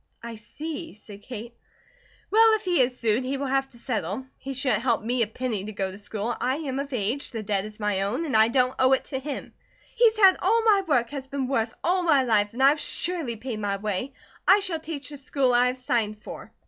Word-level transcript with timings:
"I 0.23 0.35
see," 0.37 0.95
said 0.95 1.21
Kate. 1.21 1.55
"Well, 2.31 2.55
if 2.55 2.63
he 2.63 2.81
is 2.81 2.99
sued, 2.99 3.23
he 3.23 3.37
will 3.37 3.45
have 3.45 3.69
to 3.69 3.77
settle. 3.77 4.25
He 4.39 4.49
wouldn't 4.49 4.81
help 4.81 5.03
me 5.03 5.21
a 5.21 5.27
penny 5.27 5.63
to 5.65 5.71
go 5.73 5.91
to 5.91 5.97
school, 5.99 6.35
I 6.41 6.55
am 6.55 6.79
of 6.79 6.91
age, 6.91 7.29
the 7.29 7.43
debt 7.43 7.65
is 7.65 7.79
my 7.79 8.01
own, 8.01 8.25
and 8.25 8.35
I 8.35 8.47
don't 8.47 8.73
owe 8.79 8.93
it 8.93 9.05
to 9.05 9.19
him. 9.19 9.53
He's 9.95 10.17
had 10.17 10.37
all 10.41 10.63
my 10.63 10.81
work 10.87 11.11
has 11.11 11.27
been 11.27 11.47
worth 11.47 11.75
all 11.83 12.01
my 12.01 12.23
life, 12.23 12.51
and 12.53 12.63
I've 12.63 12.81
surely 12.81 13.35
paid 13.35 13.59
my 13.59 13.77
way. 13.77 14.13
I 14.47 14.61
shall 14.61 14.79
teach 14.79 15.09
the 15.09 15.17
school 15.17 15.53
I 15.53 15.67
have 15.67 15.77
signed 15.77 16.23
for." 16.23 16.51